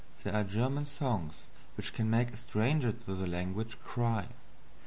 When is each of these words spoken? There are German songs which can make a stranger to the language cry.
There 0.23 0.33
are 0.33 0.43
German 0.43 0.87
songs 0.87 1.43
which 1.77 1.93
can 1.93 2.09
make 2.09 2.31
a 2.33 2.37
stranger 2.37 2.91
to 2.91 3.13
the 3.13 3.27
language 3.27 3.77
cry. 3.83 4.29